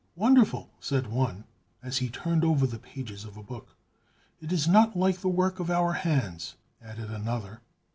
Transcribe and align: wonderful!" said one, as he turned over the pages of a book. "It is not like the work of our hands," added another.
wonderful!" 0.15 0.71
said 0.79 1.05
one, 1.11 1.43
as 1.83 1.99
he 1.99 2.09
turned 2.09 2.43
over 2.43 2.65
the 2.65 2.79
pages 2.79 3.23
of 3.23 3.37
a 3.37 3.43
book. 3.43 3.75
"It 4.41 4.51
is 4.51 4.67
not 4.67 4.97
like 4.97 5.17
the 5.19 5.27
work 5.29 5.59
of 5.59 5.69
our 5.69 5.93
hands," 5.93 6.55
added 6.81 7.11
another. 7.11 7.61